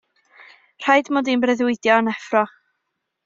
Rhaid 0.85 1.11
mod 1.17 1.29
i 1.29 1.35
yn 1.37 1.43
breuddwydio 1.45 1.99
yn 2.05 2.11
effro. 2.15 2.41